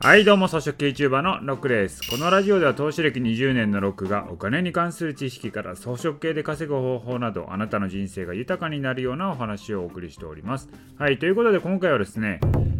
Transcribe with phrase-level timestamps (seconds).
[0.00, 2.08] はいどうも草食系 YouTuber のロックです。
[2.08, 10.68] このラジオでは投資歴20年のロックがお金に関する知識から草食系で稼ぐ方法などあなたの人生が豊かになるようなお話をお送りしております。
[10.98, 12.38] はいということで今回はですね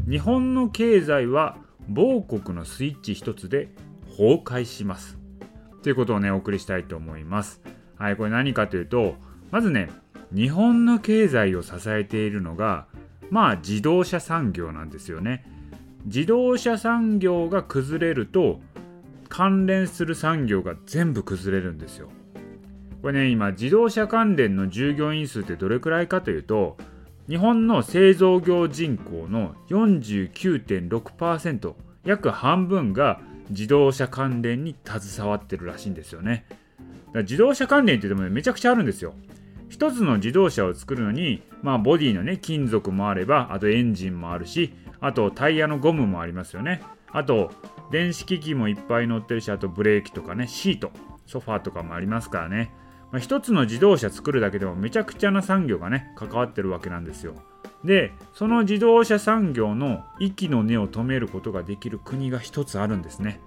[0.09, 1.57] 日本の経済は
[1.89, 3.69] 某国のスイッチ一つで
[4.11, 5.19] 崩壊します。
[5.83, 7.61] ということをねお送りしたいと思います。
[7.97, 9.17] はいこれ何かというと
[9.51, 9.91] まずね
[10.33, 12.87] 日本の経済を支えているのが
[13.29, 15.58] まあ自動車産業なんですよね。
[16.09, 18.61] 自動車産業が崩れると
[19.29, 22.09] 関連する産業が全部崩れるんですよ。
[23.03, 26.79] これね今自動車関連の従業員数ってどれくらいかというと
[27.29, 31.75] 日本の製造業人口の49.6%
[32.07, 33.21] 約半分が
[33.51, 36.47] 自動車関連に携わってるらしいんですよね。
[36.49, 36.61] だか
[37.13, 39.13] ら自動車関連って言っても、めちゃくちゃあるんですよ。
[39.69, 46.83] 一つの自動車を作るのに、まあ、ボディのね金属もあればあとエンジンもあるしあとタイヤのゴムもありますよね。
[47.11, 47.51] あと
[47.91, 50.91] 電子機器もいっぱい乗ってるし、あとブレーキとかね、シート、
[51.27, 52.73] ソファーとかもありますからね。
[53.11, 57.35] まあ、一つの自動車作るだけでもめちゃくちゃな産業がね、関わってるわけなんですよ。
[57.85, 63.41] で、その自動車産業の息の根を止めることができる国が一つあるんですね。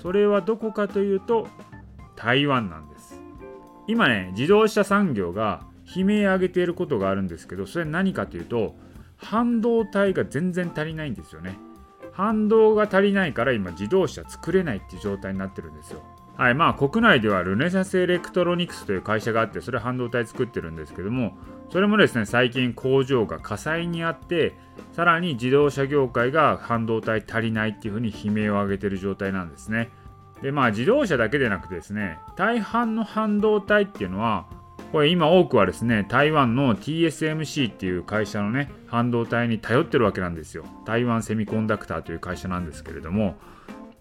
[0.00, 1.48] それはどこかというと、
[2.16, 3.20] 台湾なんです。
[3.86, 5.62] 今ね、自動車産業が
[5.94, 8.76] 悲鳴上げていることがあるんですけど、それ何かというと、
[9.22, 11.58] 半導体が全然足りないんですよね。
[12.12, 16.02] 反動が足りないから今自動車作れないっていう状態になってるんですよ。
[16.36, 21.36] はい、まあ国内ではルネサスエレクトロニクスという会社があってそれ半導体作ってるんですけども
[21.70, 24.54] それもですね最近工場が火災にあって
[24.92, 29.90] さらに自動車業界が半導体足りないっていうふうに悲鳴を上げてる状態なんですね。
[30.42, 34.46] でまあ自動車だけでなくてですね大半の半導体っていうのは
[34.92, 40.66] これ今多くはですね、台湾の TSMC っていう会社のね、半導体に頼ってるわけなんですよ。
[40.84, 43.36] 台湾セミコンダクターという会社なんですけれども、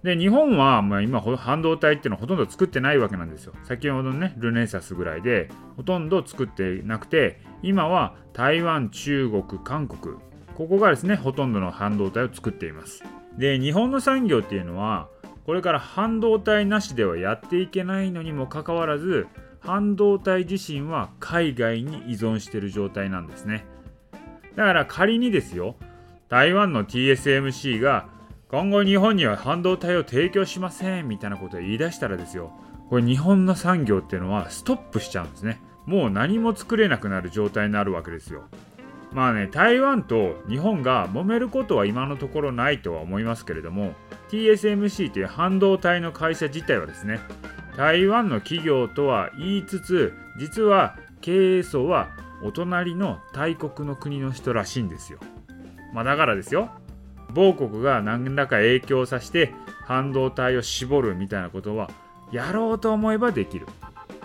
[0.04, 3.54] で、日本は、まあ、今、半導体っていうのはほとんど作ってないわけなんですよ。
[3.64, 10.16] 先ほどのね、ルネサスぐらいで、ほとんど作ってなくて、今は台湾、中国、韓国、
[10.56, 13.02] ここがですね、ほとんどの半導体を作っています。
[13.38, 15.08] で、日本の産業っていうのは、
[15.46, 19.28] これから半導体なしではやっていけないのにもかかわらず、
[19.62, 23.66] 半導体自身は海外に依存している状態なんですね。
[24.56, 25.76] だから仮にですよ、
[26.30, 28.08] 台湾の TSMC が
[28.50, 32.52] 今後日本には半導体を提供しませんみたいなことを言い出したらですよ、
[32.90, 35.62] これ日本の産業っていうのはストップしちゃうんですね。
[35.86, 38.44] もう何も作れなくなる状態になるわけですよ。
[39.14, 43.94] まあね、台湾と日本が揉めることは今のところないとは思いますけれども、
[44.30, 47.20] TSMC という半導体の会社自体はですね、
[47.76, 52.10] 台湾の企業とは言いつつ実は経営層は
[52.44, 55.20] お隣の大国の国の人らしいんですよ。
[55.94, 56.70] まあ、だからですよ
[57.34, 59.54] 某国が何らか影響させて
[59.86, 61.90] 半導体を絞るみたいなことは
[62.32, 63.68] やろうと思えばできる。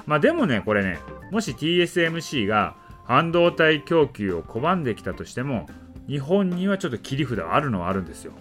[0.07, 0.99] まあでもねこれね
[1.31, 5.67] もし TSMC が半導体供給を拒んできたとしても
[6.09, 8.33] 日本にはちょっと切り札あるのはあるんですよ。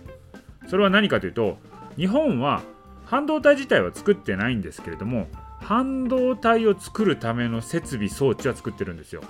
[0.68, 1.58] それは何かというと
[1.98, 2.62] 日本は
[3.06, 5.28] 半導体自体は作ってないんですけれども
[5.62, 9.22] 半導体を作るための設備装置は作ってるんですよ。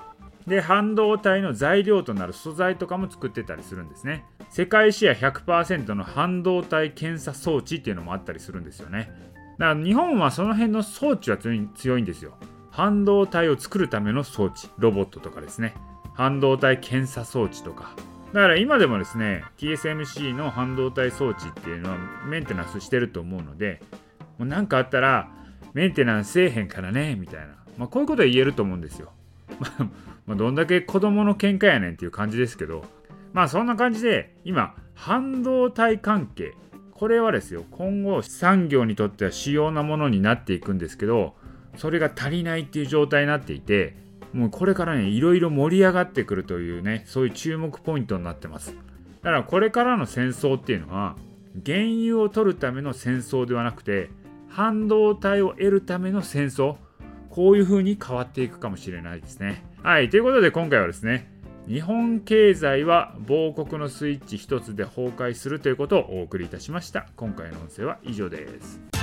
[0.48, 4.26] で半導体の材料となる素材とかも作ってたりするんですね。
[4.50, 9.12] 世界シェア100%の半導体検査装置っていうのもあったりするんですよね。
[9.58, 12.38] だから日本はその辺の装置は強いんですよ。
[12.70, 15.74] 半導体を作るための装置ロボットとかですね。
[16.14, 17.96] 半導体検査装置とか。
[18.36, 21.98] だから今でもですね TSMC の半導体装置っていうのは
[22.28, 23.82] メンテナンスしてると思うので
[24.38, 25.32] もう何かあったら
[25.74, 29.14] メンテナンスせえへんからねみたいな、まあ、こういうことは言えると思うんですよ。
[30.28, 32.84] まあどんだけ子供の喧嘩やねんっていう感じですけど。
[33.32, 36.56] まあそんな感じで今半導体関係。
[36.92, 41.36] これはですよ今後産業にとっては主要なものになっていくんですけど
[41.76, 43.98] それが足りないっていう状態になっていて
[44.36, 48.76] もうこれからねいろいろ盛り上がってくるというねそういう注目ポイントになってます。
[49.22, 51.16] だからこれからの戦争っていうのは
[51.66, 54.10] 原油を取るための戦争ではなくて
[54.50, 56.76] 半導体を得るための戦争
[57.30, 59.64] こういう風に変わっていくかもしれないですね。
[59.82, 61.32] はいということで今回はですね
[61.66, 67.08] 日本経済は亡国のスイッチ一つで崩壊するということをお送りいたしました。
[67.16, 68.95] 今回の音声は以上です。